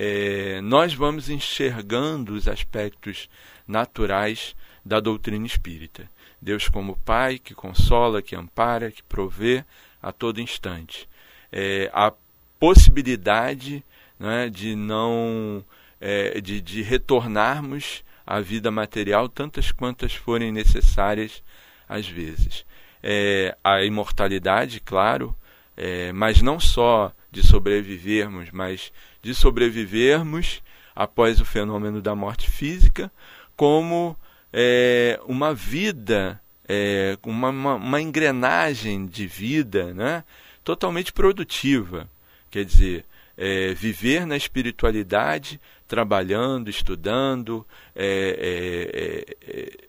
é, 0.00 0.60
nós 0.60 0.94
vamos 0.94 1.28
enxergando 1.28 2.34
os 2.34 2.46
aspectos 2.46 3.28
naturais 3.66 4.54
da 4.84 5.00
doutrina 5.00 5.44
espírita. 5.44 6.08
Deus 6.40 6.68
como 6.68 6.96
Pai, 6.98 7.38
que 7.38 7.54
consola, 7.54 8.22
que 8.22 8.36
ampara, 8.36 8.92
que 8.92 9.02
provê 9.02 9.64
a 10.00 10.12
todo 10.12 10.40
instante. 10.40 11.08
É, 11.50 11.90
a 11.92 12.12
possibilidade 12.60 13.84
né, 14.18 14.48
de 14.48 14.76
não 14.76 15.64
é, 16.00 16.40
de, 16.40 16.60
de 16.60 16.82
retornarmos 16.82 18.04
à 18.24 18.38
vida 18.40 18.70
material 18.70 19.28
tantas 19.28 19.72
quantas 19.72 20.14
forem 20.14 20.52
necessárias 20.52 21.42
às 21.88 22.06
vezes 22.06 22.64
é, 23.02 23.56
a 23.62 23.82
imortalidade, 23.84 24.80
claro, 24.80 25.34
é, 25.76 26.12
mas 26.12 26.42
não 26.42 26.58
só 26.58 27.12
de 27.30 27.46
sobrevivermos, 27.46 28.50
mas 28.50 28.92
de 29.22 29.34
sobrevivermos 29.34 30.62
após 30.94 31.40
o 31.40 31.44
fenômeno 31.44 32.00
da 32.00 32.14
morte 32.14 32.50
física, 32.50 33.10
como 33.56 34.16
é, 34.52 35.20
uma 35.26 35.54
vida, 35.54 36.40
é, 36.68 37.16
uma, 37.22 37.50
uma, 37.50 37.74
uma, 37.74 38.00
engrenagem 38.00 39.06
de 39.06 39.26
vida 39.26 39.92
né, 39.94 40.24
totalmente 40.64 41.12
produtiva. 41.12 42.08
Quer 42.50 42.64
dizer, 42.64 43.04
é, 43.36 43.74
viver 43.74 44.26
na 44.26 44.36
espiritualidade, 44.36 45.60
trabalhando, 45.86 46.68
estudando, 46.68 47.66
é, 47.94 49.36
é, 49.44 49.50
é 49.50 49.88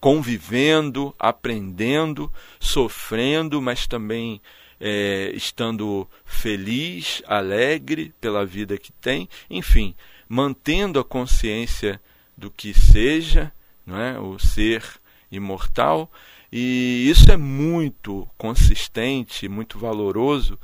convivendo, 0.00 1.14
aprendendo, 1.18 2.32
sofrendo, 2.58 3.60
mas 3.60 3.86
também 3.86 4.40
é, 4.80 5.30
estando 5.34 6.08
feliz, 6.24 7.22
alegre 7.26 8.14
pela 8.20 8.46
vida 8.46 8.78
que 8.78 8.92
tem, 8.92 9.28
enfim, 9.48 9.94
mantendo 10.28 10.98
a 10.98 11.04
consciência 11.04 12.00
do 12.36 12.50
que 12.50 12.72
seja, 12.72 13.52
não 13.84 14.00
é? 14.00 14.18
o 14.18 14.38
ser 14.38 14.82
imortal. 15.30 16.10
E 16.50 17.08
isso 17.08 17.30
é 17.30 17.36
muito 17.36 18.26
consistente, 18.38 19.48
muito 19.48 19.78
valoroso 19.78 20.58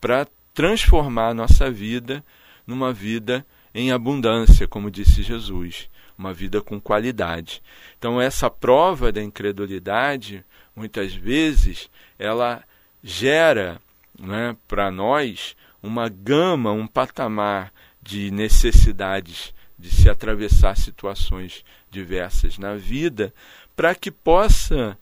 para 0.00 0.26
transformar 0.52 1.28
a 1.28 1.34
nossa 1.34 1.70
vida 1.70 2.24
numa 2.66 2.92
vida 2.92 3.46
em 3.74 3.92
abundância, 3.92 4.68
como 4.68 4.90
disse 4.90 5.22
Jesus 5.22 5.88
uma 6.16 6.32
vida 6.32 6.60
com 6.60 6.80
qualidade. 6.80 7.62
Então 7.98 8.20
essa 8.20 8.50
prova 8.50 9.10
da 9.10 9.22
incredulidade, 9.22 10.44
muitas 10.74 11.14
vezes, 11.14 11.90
ela 12.18 12.62
gera 13.02 13.80
né, 14.18 14.56
para 14.68 14.90
nós 14.90 15.56
uma 15.82 16.08
gama, 16.08 16.72
um 16.72 16.86
patamar 16.86 17.72
de 18.00 18.30
necessidades 18.30 19.52
de 19.78 19.90
se 19.90 20.08
atravessar 20.08 20.76
situações 20.76 21.64
diversas 21.90 22.56
na 22.56 22.74
vida, 22.76 23.34
para 23.74 23.94
que 23.94 24.12
possa 24.12 24.96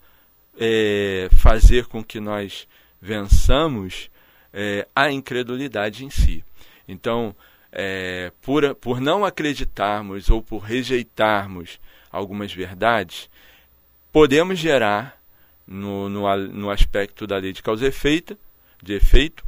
é, 0.58 1.28
fazer 1.32 1.86
com 1.86 2.02
que 2.02 2.18
nós 2.18 2.66
vençamos 3.00 4.10
é, 4.52 4.86
a 4.96 5.10
incredulidade 5.10 6.04
em 6.04 6.10
si. 6.10 6.42
Então, 6.88 7.34
é, 7.70 8.32
por, 8.40 8.74
por 8.74 9.00
não 9.00 9.24
acreditarmos 9.24 10.30
ou 10.30 10.42
por 10.42 10.58
rejeitarmos 10.58 11.78
algumas 12.10 12.52
verdades, 12.52 13.28
podemos 14.10 14.58
gerar, 14.58 15.19
no, 15.70 16.08
no, 16.08 16.36
no 16.48 16.70
aspecto 16.70 17.26
da 17.26 17.38
lei 17.38 17.52
de 17.52 17.62
causa 17.62 17.84
e 17.84 17.88
efeito, 17.88 18.36
de 18.82 18.94
efeito 18.94 19.44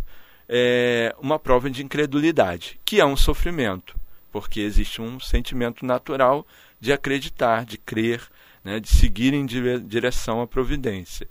é, 0.49 1.15
uma 1.19 1.39
prova 1.39 1.69
de 1.69 1.83
incredulidade, 1.83 2.79
que 2.85 3.01
é 3.01 3.05
um 3.05 3.17
sofrimento, 3.17 3.99
porque 4.31 4.61
existe 4.61 5.03
um 5.03 5.19
sentimento 5.19 5.85
natural 5.85 6.47
de 6.81 6.93
acreditar, 6.93 7.65
de 7.65 7.77
crer, 7.79 8.23
né, 8.63 8.79
de 8.79 8.89
seguir 8.89 9.35
em 9.35 9.45
direção 9.45 10.41
à 10.41 10.47
providência. 10.47 11.29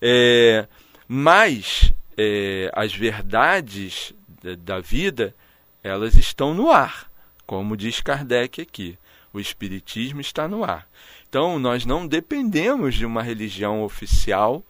É, 0.00 0.66
mas 1.06 1.92
é, 2.16 2.70
as 2.74 2.94
verdades 2.94 4.12
da 4.60 4.78
vida 4.78 5.34
elas 5.82 6.14
estão 6.16 6.52
no 6.52 6.70
ar, 6.70 7.10
como 7.46 7.76
diz 7.76 8.00
Kardec 8.00 8.60
aqui. 8.60 8.98
O 9.32 9.40
Espiritismo 9.40 10.20
está 10.20 10.48
no 10.48 10.64
ar. 10.64 10.88
Então, 11.28 11.58
nós 11.58 11.84
não 11.84 12.06
dependemos 12.06 12.94
de 12.94 13.04
uma 13.04 13.22
religião 13.22 13.82
oficial 13.82 14.64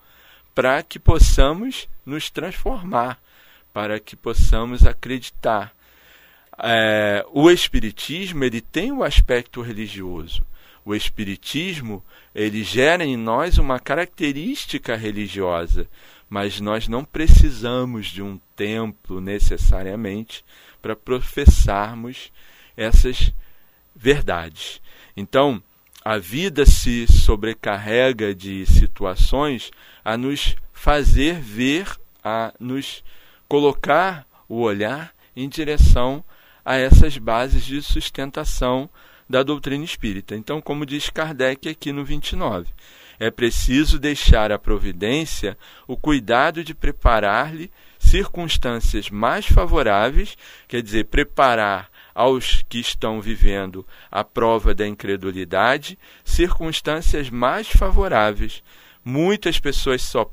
para 0.54 0.82
que 0.82 0.98
possamos 0.98 1.88
nos 2.04 2.30
transformar, 2.30 3.20
para 3.72 4.00
que 4.00 4.16
possamos 4.16 4.84
acreditar. 4.84 5.72
É, 6.58 7.24
o 7.30 7.48
Espiritismo 7.50 8.42
ele 8.42 8.60
tem 8.60 8.90
o 8.90 8.96
um 8.96 9.02
aspecto 9.04 9.62
religioso. 9.62 10.44
O 10.84 10.94
Espiritismo 10.94 12.02
ele 12.34 12.64
gera 12.64 13.04
em 13.04 13.16
nós 13.16 13.58
uma 13.58 13.78
característica 13.78 14.96
religiosa, 14.96 15.88
mas 16.28 16.60
nós 16.60 16.88
não 16.88 17.04
precisamos 17.04 18.08
de 18.08 18.22
um 18.22 18.40
templo 18.56 19.20
necessariamente 19.20 20.44
para 20.82 20.96
professarmos 20.96 22.32
essas 22.76 23.32
verdades. 23.98 24.80
Então, 25.16 25.62
a 26.04 26.16
vida 26.16 26.64
se 26.64 27.06
sobrecarrega 27.06 28.34
de 28.34 28.64
situações 28.66 29.70
a 30.04 30.16
nos 30.16 30.56
fazer 30.72 31.40
ver, 31.40 31.88
a 32.22 32.54
nos 32.58 33.02
colocar 33.48 34.24
o 34.48 34.60
olhar 34.60 35.12
em 35.36 35.48
direção 35.48 36.24
a 36.64 36.76
essas 36.76 37.18
bases 37.18 37.64
de 37.64 37.82
sustentação 37.82 38.88
da 39.28 39.42
doutrina 39.42 39.84
espírita. 39.84 40.34
Então, 40.36 40.60
como 40.60 40.86
diz 40.86 41.10
Kardec 41.10 41.68
aqui 41.68 41.92
no 41.92 42.04
29, 42.04 42.68
é 43.18 43.30
preciso 43.30 43.98
deixar 43.98 44.52
à 44.52 44.58
providência 44.58 45.58
o 45.86 45.96
cuidado 45.96 46.62
de 46.62 46.74
preparar-lhe 46.74 47.70
circunstâncias 47.98 49.10
mais 49.10 49.46
favoráveis, 49.46 50.36
quer 50.68 50.80
dizer, 50.80 51.06
preparar 51.06 51.90
aos 52.18 52.64
que 52.68 52.80
estão 52.80 53.20
vivendo 53.20 53.86
a 54.10 54.24
prova 54.24 54.74
da 54.74 54.84
incredulidade 54.84 55.96
circunstâncias 56.24 57.30
mais 57.30 57.68
favoráveis. 57.68 58.60
Muitas 59.04 59.60
pessoas 59.60 60.02
só, 60.02 60.28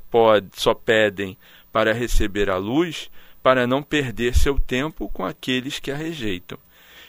só 0.52 0.74
pedem 0.74 1.38
para 1.70 1.92
receber 1.92 2.50
a 2.50 2.56
luz 2.56 3.08
para 3.40 3.68
não 3.68 3.84
perder 3.84 4.34
seu 4.34 4.58
tempo 4.58 5.08
com 5.10 5.24
aqueles 5.24 5.78
que 5.78 5.92
a 5.92 5.96
rejeitam. 5.96 6.58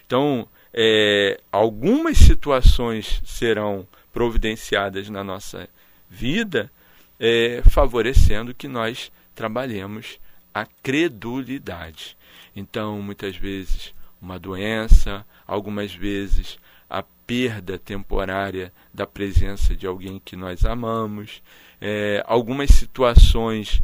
Então, 0.06 0.48
é, 0.72 1.40
algumas 1.52 2.20
situações 2.20 3.20
serão 3.26 3.88
providenciadas 4.14 5.10
na 5.10 5.24
nossa 5.24 5.68
vida, 6.08 6.72
é, 7.20 7.64
favorecendo 7.68 8.54
que 8.54 8.68
nós 8.68 9.12
trabalhemos 9.34 10.20
a 10.54 10.68
credulidade. 10.84 12.16
Então, 12.56 13.02
muitas 13.02 13.36
vezes, 13.36 13.97
uma 14.22 14.40
doença, 14.40 15.26
algumas 15.46 15.94
vezes 15.94 16.58
a 16.90 17.04
perda 17.26 17.78
temporária 17.78 18.72
da 18.94 19.06
presença 19.06 19.76
de 19.76 19.86
alguém 19.86 20.22
que 20.24 20.36
nós 20.36 20.66
amamos, 20.66 21.42
é, 21.82 22.24
algumas 22.26 22.72
situações 22.72 23.82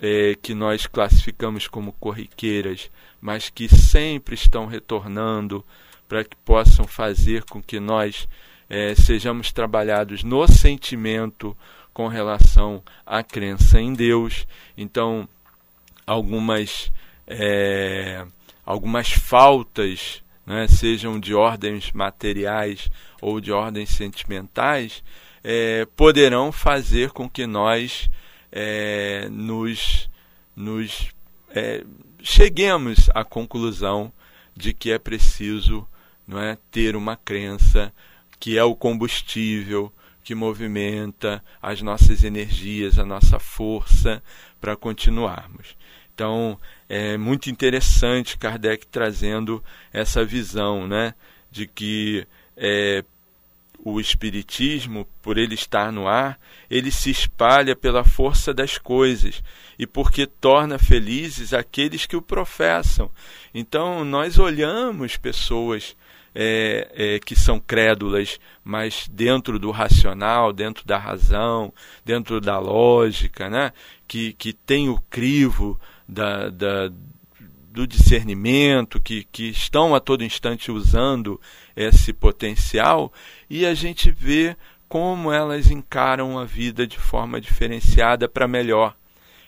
é, 0.00 0.36
que 0.40 0.54
nós 0.54 0.86
classificamos 0.86 1.66
como 1.66 1.92
corriqueiras, 1.92 2.90
mas 3.20 3.48
que 3.48 3.68
sempre 3.68 4.34
estão 4.34 4.66
retornando 4.66 5.64
para 6.08 6.22
que 6.22 6.36
possam 6.44 6.86
fazer 6.86 7.44
com 7.44 7.62
que 7.62 7.80
nós 7.80 8.28
é, 8.68 8.94
sejamos 8.94 9.52
trabalhados 9.52 10.22
no 10.22 10.46
sentimento 10.46 11.56
com 11.92 12.08
relação 12.08 12.82
à 13.06 13.22
crença 13.22 13.80
em 13.80 13.94
Deus. 13.94 14.46
Então, 14.76 15.28
algumas, 16.06 16.92
é, 17.26 18.26
algumas 18.64 19.10
faltas, 19.10 20.22
né, 20.46 20.66
sejam 20.68 21.18
de 21.18 21.34
ordens 21.34 21.92
materiais 21.92 22.90
ou 23.20 23.40
de 23.40 23.52
ordens 23.52 23.90
sentimentais, 23.90 25.02
é, 25.42 25.86
poderão 25.96 26.50
fazer 26.50 27.10
com 27.10 27.28
que 27.28 27.46
nós 27.46 28.08
é, 28.50 29.28
nos, 29.30 30.08
nos 30.54 31.10
é, 31.50 31.84
cheguemos 32.22 33.10
à 33.14 33.24
conclusão 33.24 34.12
de 34.56 34.72
que 34.72 34.90
é 34.90 34.98
preciso 34.98 35.86
não 36.26 36.40
é, 36.40 36.56
ter 36.70 36.96
uma 36.96 37.16
crença 37.16 37.92
que 38.38 38.56
é 38.56 38.64
o 38.64 38.74
combustível 38.74 39.92
que 40.22 40.34
movimenta 40.34 41.44
as 41.60 41.82
nossas 41.82 42.24
energias, 42.24 42.98
a 42.98 43.04
nossa 43.04 43.38
força 43.38 44.22
para 44.58 44.74
continuarmos. 44.74 45.76
Então, 46.14 46.58
é 46.88 47.16
muito 47.16 47.50
interessante 47.50 48.36
Kardec 48.36 48.86
trazendo 48.86 49.62
essa 49.92 50.24
visão 50.24 50.86
né, 50.86 51.14
de 51.50 51.66
que 51.66 52.26
é, 52.56 53.04
o 53.84 54.00
Espiritismo, 54.00 55.06
por 55.20 55.36
ele 55.36 55.54
estar 55.54 55.92
no 55.92 56.08
ar, 56.08 56.38
ele 56.70 56.90
se 56.90 57.10
espalha 57.10 57.76
pela 57.76 58.02
força 58.02 58.52
das 58.54 58.78
coisas 58.78 59.42
e 59.78 59.86
porque 59.86 60.26
torna 60.26 60.78
felizes 60.78 61.52
aqueles 61.52 62.06
que 62.06 62.16
o 62.16 62.22
professam. 62.22 63.10
Então, 63.52 64.04
nós 64.04 64.38
olhamos 64.38 65.16
pessoas 65.16 65.94
é, 66.34 66.90
é, 66.94 67.18
que 67.20 67.36
são 67.36 67.60
crédulas, 67.60 68.40
mas 68.64 69.06
dentro 69.12 69.58
do 69.58 69.70
racional, 69.70 70.52
dentro 70.52 70.84
da 70.86 70.98
razão, 70.98 71.72
dentro 72.04 72.40
da 72.40 72.58
lógica, 72.58 73.50
né? 73.50 73.72
que, 74.08 74.32
que 74.32 74.52
tem 74.52 74.88
o 74.88 75.00
crivo 75.10 75.78
da, 76.08 76.48
da, 76.50 76.90
do 77.70 77.86
discernimento, 77.86 79.00
que, 79.00 79.24
que 79.30 79.48
estão 79.50 79.94
a 79.94 80.00
todo 80.00 80.24
instante 80.24 80.70
usando 80.70 81.40
esse 81.74 82.12
potencial, 82.12 83.12
e 83.48 83.66
a 83.66 83.74
gente 83.74 84.10
vê 84.10 84.56
como 84.88 85.32
elas 85.32 85.70
encaram 85.70 86.38
a 86.38 86.44
vida 86.44 86.86
de 86.86 86.98
forma 86.98 87.40
diferenciada 87.40 88.28
para 88.28 88.46
melhor. 88.46 88.96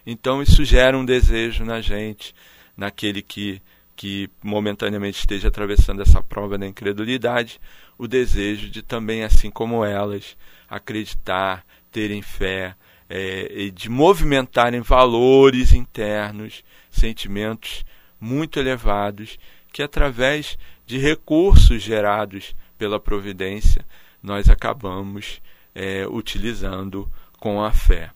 Então 0.05 0.43
isso 0.43 0.65
gera 0.65 0.97
um 0.99 1.05
desejo 1.05 1.65
na 1.65 1.81
gente, 1.81 2.35
naquele 2.77 3.23
que 3.23 3.63
que 3.97 4.29
momentaneamente 4.43 5.19
esteja 5.19 5.49
atravessando 5.49 6.03
essa 6.03 6.23
prova 6.23 6.59
da 6.59 6.67
incredulidade, 6.67 7.59
o 7.97 8.07
desejo 8.07 8.69
de 8.69 8.83
também, 8.83 9.25
assim 9.25 9.51
como 9.51 9.83
elas, 9.83 10.37
acreditar, 10.69 11.65
terem 11.91 12.21
fé, 12.21 12.77
é, 13.09 13.71
de 13.73 13.89
movimentarem 13.89 14.81
valores 14.81 15.73
internos, 15.73 16.65
sentimentos 16.91 17.85
muito 18.21 18.59
elevados, 18.59 19.39
que 19.73 19.83
através 19.83 20.59
de 20.87 20.99
recursos 20.99 21.83
gerados 21.83 22.55
pela 22.79 23.01
providência 23.01 23.85
nós 24.23 24.49
acabamos 24.49 25.41
é, 25.75 26.07
utilizando 26.09 27.11
com 27.39 27.63
a 27.63 27.71
fé. 27.71 28.11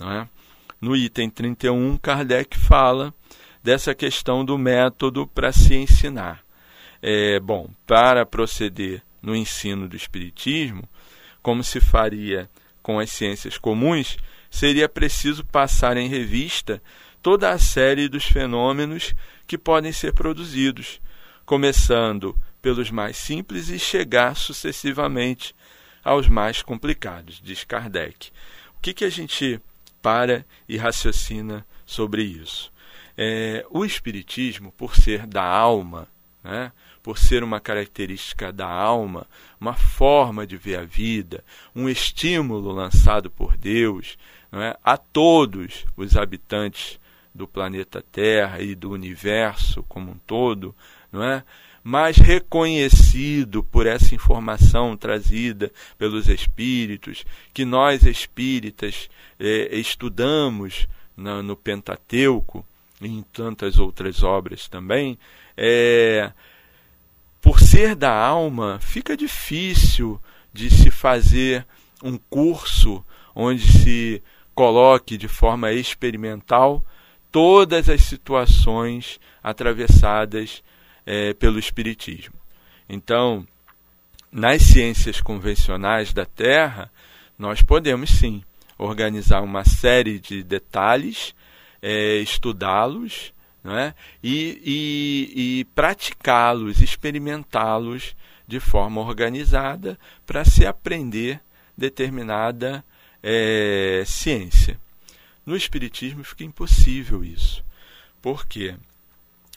É? 0.00 0.26
No 0.80 0.94
item 0.94 1.30
31, 1.30 1.96
Kardec 1.96 2.56
fala 2.58 3.12
dessa 3.62 3.94
questão 3.94 4.44
do 4.44 4.58
método 4.58 5.26
para 5.26 5.50
se 5.52 5.74
ensinar. 5.74 6.44
É, 7.02 7.40
bom, 7.40 7.68
para 7.86 8.24
proceder 8.26 9.02
no 9.22 9.34
ensino 9.34 9.88
do 9.88 9.96
Espiritismo, 9.96 10.84
como 11.42 11.64
se 11.64 11.80
faria 11.80 12.48
com 12.82 12.98
as 12.98 13.10
ciências 13.10 13.58
comuns, 13.58 14.16
seria 14.50 14.88
preciso 14.88 15.44
passar 15.44 15.96
em 15.96 16.08
revista 16.08 16.82
toda 17.22 17.50
a 17.50 17.58
série 17.58 18.08
dos 18.08 18.24
fenômenos 18.24 19.14
que 19.46 19.58
podem 19.58 19.92
ser 19.92 20.12
produzidos, 20.12 21.00
começando 21.44 22.36
pelos 22.62 22.90
mais 22.90 23.16
simples 23.16 23.68
e 23.68 23.78
chegar 23.78 24.36
sucessivamente 24.36 25.54
aos 26.04 26.28
mais 26.28 26.62
complicados, 26.62 27.40
diz 27.42 27.64
Kardec. 27.64 28.30
O 28.76 28.80
que, 28.80 28.94
que 28.94 29.04
a 29.04 29.10
gente 29.10 29.60
para 30.00 30.46
e 30.68 30.76
raciocina 30.76 31.66
sobre 31.84 32.22
isso? 32.22 32.72
É, 33.16 33.64
o 33.70 33.84
Espiritismo, 33.84 34.70
por 34.72 34.94
ser 34.94 35.26
da 35.26 35.42
alma, 35.42 36.06
né, 36.44 36.70
por 37.06 37.18
ser 37.18 37.44
uma 37.44 37.60
característica 37.60 38.52
da 38.52 38.66
alma, 38.66 39.28
uma 39.60 39.74
forma 39.74 40.44
de 40.44 40.56
ver 40.56 40.80
a 40.80 40.84
vida, 40.84 41.44
um 41.72 41.88
estímulo 41.88 42.72
lançado 42.72 43.30
por 43.30 43.56
Deus 43.56 44.18
é, 44.52 44.76
a 44.82 44.96
todos 44.96 45.84
os 45.96 46.16
habitantes 46.16 46.98
do 47.32 47.46
planeta 47.46 48.02
Terra 48.10 48.60
e 48.60 48.74
do 48.74 48.90
universo 48.90 49.84
como 49.84 50.10
um 50.10 50.18
todo, 50.26 50.74
não 51.12 51.22
é? 51.22 51.44
mas 51.84 52.16
reconhecido 52.16 53.62
por 53.62 53.86
essa 53.86 54.12
informação 54.12 54.96
trazida 54.96 55.70
pelos 55.96 56.28
espíritos, 56.28 57.24
que 57.54 57.64
nós 57.64 58.02
espíritas 58.02 59.08
eh, 59.38 59.68
estudamos 59.78 60.88
na, 61.16 61.40
no 61.40 61.54
Pentateuco, 61.54 62.66
e 63.00 63.06
em 63.06 63.22
tantas 63.22 63.78
outras 63.78 64.24
obras 64.24 64.66
também, 64.66 65.16
é, 65.56 66.32
por 67.46 67.60
ser 67.60 67.94
da 67.94 68.12
alma, 68.12 68.80
fica 68.82 69.16
difícil 69.16 70.20
de 70.52 70.68
se 70.68 70.90
fazer 70.90 71.64
um 72.02 72.18
curso 72.18 73.04
onde 73.36 73.64
se 73.64 74.20
coloque 74.52 75.16
de 75.16 75.28
forma 75.28 75.72
experimental 75.72 76.84
todas 77.30 77.88
as 77.88 78.02
situações 78.02 79.20
atravessadas 79.44 80.60
é, 81.06 81.34
pelo 81.34 81.60
Espiritismo. 81.60 82.34
Então, 82.88 83.46
nas 84.32 84.62
ciências 84.62 85.20
convencionais 85.20 86.12
da 86.12 86.26
Terra, 86.26 86.90
nós 87.38 87.62
podemos 87.62 88.10
sim 88.10 88.42
organizar 88.76 89.40
uma 89.40 89.64
série 89.64 90.18
de 90.18 90.42
detalhes 90.42 91.32
é, 91.80 92.16
estudá-los 92.16 93.32
é? 93.74 93.94
e, 94.22 94.60
e, 94.64 95.60
e 95.60 95.64
praticá-los, 95.74 96.82
experimentá-los 96.82 98.14
de 98.46 98.60
forma 98.60 99.00
organizada 99.00 99.98
para 100.26 100.44
se 100.44 100.66
aprender 100.66 101.40
determinada 101.76 102.84
é, 103.22 104.04
ciência. 104.06 104.78
No 105.44 105.56
Espiritismo 105.56 106.24
fica 106.24 106.44
impossível 106.44 107.24
isso. 107.24 107.64
Por 108.20 108.46
quê? 108.46 108.74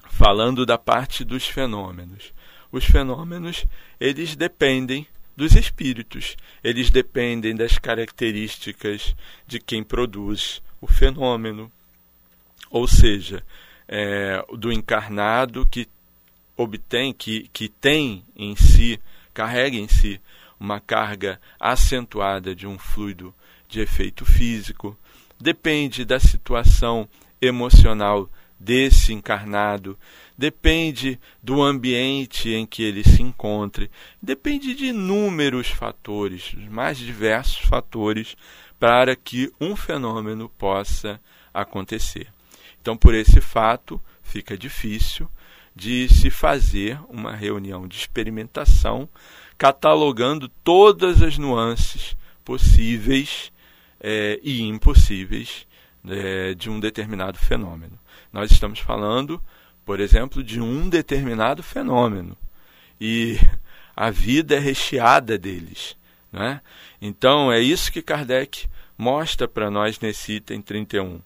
Falando 0.09 0.65
da 0.65 0.77
parte 0.77 1.23
dos 1.23 1.47
fenômenos. 1.47 2.33
Os 2.71 2.85
fenômenos, 2.85 3.65
eles 3.99 4.35
dependem 4.35 5.07
dos 5.35 5.55
espíritos. 5.55 6.35
Eles 6.63 6.91
dependem 6.91 7.55
das 7.55 7.77
características 7.77 9.15
de 9.47 9.59
quem 9.59 9.83
produz 9.83 10.61
o 10.81 10.87
fenômeno, 10.87 11.71
ou 12.69 12.87
seja, 12.87 13.43
é, 13.91 14.45
do 14.55 14.71
encarnado 14.71 15.65
que 15.65 15.87
obtém, 16.55 17.11
que, 17.11 17.49
que 17.51 17.67
tem 17.67 18.23
em 18.35 18.55
si, 18.55 18.99
carrega 19.33 19.75
em 19.75 19.87
si 19.87 20.21
uma 20.59 20.79
carga 20.79 21.41
acentuada 21.59 22.53
de 22.53 22.67
um 22.67 22.77
fluido 22.77 23.33
de 23.67 23.79
efeito 23.79 24.25
físico, 24.25 24.95
depende 25.39 26.05
da 26.05 26.19
situação 26.19 27.09
emocional 27.41 28.29
desse 28.59 29.13
encarnado, 29.13 29.97
depende 30.37 31.19
do 31.41 31.63
ambiente 31.63 32.49
em 32.49 32.65
que 32.65 32.83
ele 32.83 33.03
se 33.03 33.23
encontre, 33.23 33.89
depende 34.21 34.75
de 34.75 34.87
inúmeros 34.87 35.69
fatores, 35.69 36.53
os 36.53 36.67
mais 36.67 36.97
diversos 36.97 37.65
fatores, 37.65 38.35
para 38.77 39.15
que 39.15 39.51
um 39.59 39.75
fenômeno 39.75 40.49
possa 40.49 41.19
acontecer. 41.53 42.27
Então, 42.81 42.95
por 42.97 43.13
esse 43.13 43.41
fato, 43.41 44.01
fica 44.21 44.57
difícil 44.57 45.29
de 45.75 46.09
se 46.09 46.29
fazer 46.29 46.99
uma 47.09 47.35
reunião 47.35 47.87
de 47.87 47.97
experimentação 47.97 49.07
catalogando 49.57 50.49
todas 50.63 51.21
as 51.21 51.37
nuances 51.37 52.15
possíveis 52.43 53.51
é, 53.99 54.39
e 54.41 54.61
impossíveis 54.61 55.67
é, 56.07 56.53
de 56.53 56.69
um 56.69 56.79
determinado 56.79 57.37
fenômeno. 57.37 57.99
Nós 58.31 58.51
estamos 58.51 58.79
falando, 58.79 59.41
por 59.85 59.99
exemplo, 59.99 60.43
de 60.43 60.59
um 60.61 60.89
determinado 60.89 61.61
fenômeno 61.61 62.37
e 62.99 63.37
a 63.95 64.09
vida 64.09 64.55
é 64.55 64.59
recheada 64.59 65.37
deles. 65.37 65.97
Né? 66.31 66.61
Então, 67.01 67.51
é 67.51 67.59
isso 67.59 67.91
que 67.91 68.01
Kardec 68.01 68.67
mostra 68.97 69.47
para 69.47 69.69
nós 69.69 69.99
nesse 69.99 70.33
item 70.33 70.61
31 70.61 71.21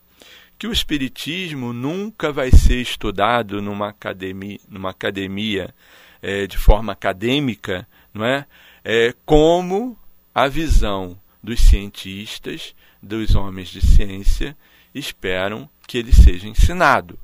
que 0.64 0.68
o 0.68 0.72
Espiritismo 0.72 1.74
nunca 1.74 2.32
vai 2.32 2.50
ser 2.50 2.80
estudado 2.80 3.62
numa 3.62 3.90
academia, 3.90 4.58
numa 4.70 4.92
academia 4.92 5.76
é, 6.22 6.48
de 6.48 6.58
forma 6.58 6.94
acadêmica, 6.94 7.86
não 8.14 8.24
é? 8.26 8.46
é? 8.82 9.14
Como 9.26 10.00
a 10.34 10.48
visão 10.48 11.20
dos 11.44 11.60
cientistas, 11.60 12.74
dos 13.02 13.36
homens 13.36 13.68
de 13.68 13.82
ciência, 13.86 14.56
esperam 14.96 15.70
que 15.86 15.98
ele 15.98 16.14
seja 16.14 16.48
ensinado. 16.48 17.20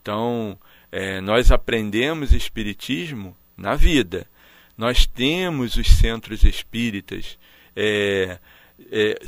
Então, 0.00 0.58
é, 0.90 1.20
nós 1.20 1.52
aprendemos 1.52 2.32
Espiritismo 2.32 3.36
na 3.56 3.76
vida. 3.76 4.26
Nós 4.76 5.06
temos 5.06 5.76
os 5.76 5.86
centros 5.86 6.42
espíritas 6.42 7.38
é, 7.76 8.40
é, 8.90 9.20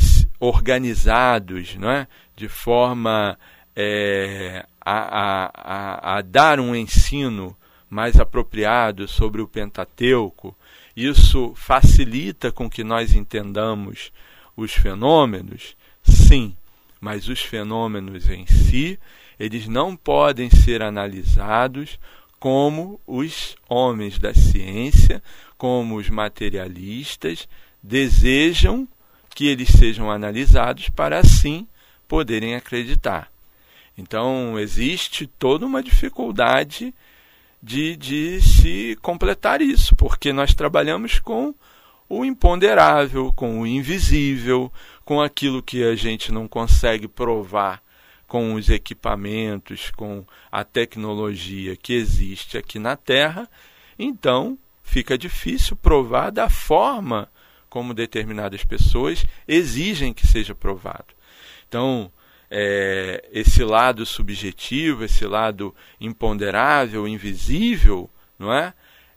organizados 0.45 1.75
não 1.77 1.91
é? 1.91 2.07
de 2.37 2.49
forma 2.49 3.39
é, 3.75 4.65
a, 4.81 5.51
a, 5.55 6.17
a, 6.19 6.23
dar 6.23 6.61
um 6.61 6.75
ensino 6.75 7.57
mais 7.89 8.21
apropriado 8.21 9.09
sobre 9.09 9.41
o 9.41 9.49
Pentateuco. 9.49 10.55
Isso 10.95 11.53
facilita 11.57 12.53
com 12.53 12.69
que 12.69 12.85
nós 12.85 13.15
entendamos 13.15 14.13
os 14.57 14.73
fenômenos? 14.73 15.77
Sim, 16.03 16.57
mas 17.01 17.29
os 17.29 17.41
fenômenos 17.41 18.29
em 18.29 18.47
si, 18.47 18.99
eles 19.39 19.67
não 19.67 19.97
podem 19.97 20.51
ser 20.51 20.83
analisados 20.83 21.99
como 22.39 23.01
os 23.07 23.57
homens 23.69 24.19
da 24.19 24.35
ciência, 24.35 25.23
como 25.57 25.97
os 25.97 26.11
materialistas 26.11 27.49
desejam 27.83 28.87
que 29.35 29.49
eles 29.49 29.69
sejam 29.69 30.11
analisados 30.11 30.89
para 30.89 31.19
assim 31.19 31.67
poderem 32.07 32.55
acreditar. 32.55 33.31
Então, 33.97 34.59
existe 34.59 35.27
toda 35.27 35.67
uma 35.67 35.83
dificuldade 35.83 36.95
de, 37.63 37.97
de 37.97 38.41
se 38.41 38.99
completar 39.01 39.63
isso, 39.63 39.97
porque 39.97 40.33
nós 40.33 40.55
trabalhamos 40.55 41.19
com 41.19 41.55
o 42.09 42.25
imponderável, 42.25 43.33
com 43.33 43.61
o 43.61 43.67
invisível, 43.67 44.71
com 45.05 45.21
aquilo 45.21 45.63
que 45.63 45.83
a 45.83 45.95
gente 45.97 46.31
não 46.31 46.47
consegue 46.47 47.09
provar 47.09 47.83
com 48.27 48.55
os 48.55 48.69
equipamentos, 48.69 49.91
com 49.93 50.25
a 50.51 50.65
tecnologia 50.65 51.77
que 51.77 51.93
existe 51.93 52.59
aqui 52.59 52.79
na 52.79 52.97
Terra. 52.97 53.49
Então, 53.99 54.59
fica 54.83 55.17
difícil 55.17 55.77
provar 55.77 56.31
da 56.31 56.49
forma 56.49 57.29
como 57.75 57.93
determinadas 57.93 58.63
pessoas 58.63 59.27
exigem 59.49 60.15
que 60.15 60.29
seja 60.29 60.55
provado. 60.55 61.13
Então, 61.69 62.09
é, 62.49 63.29
esse 63.33 63.65
lado 63.65 64.07
subjetivo, 64.07 65.03
esse 65.03 65.27
lado 65.27 65.75
imponderável, 66.01 67.09
invisível, 67.09 68.09
não 68.39 68.55
é? 68.55 68.73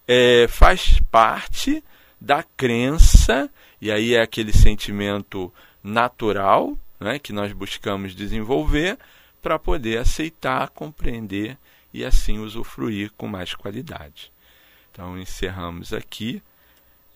é? 0.08 0.48
faz 0.50 1.00
parte 1.12 1.84
da 2.20 2.42
crença, 2.42 3.48
e 3.80 3.92
aí 3.92 4.16
é 4.16 4.24
aquele 4.24 4.52
sentimento 4.52 5.54
natural 5.84 6.76
é? 7.00 7.20
que 7.20 7.32
nós 7.32 7.54
buscamos 7.54 8.16
desenvolver 8.16 8.98
para 9.40 9.60
poder 9.60 10.00
aceitar, 10.00 10.70
compreender 10.70 11.60
e 11.94 12.04
assim 12.04 12.40
usufruir 12.40 13.12
com 13.16 13.28
mais 13.28 13.54
qualidade. 13.54 14.32
Então, 14.92 15.16
encerramos 15.16 15.94
aqui 15.94 16.42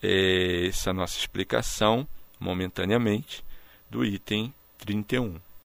essa 0.02 0.92
nossa 0.92 1.18
explicação 1.18 2.06
momentaneamente 2.40 3.44
do 3.88 4.04
item 4.04 4.52
31. 4.78 5.38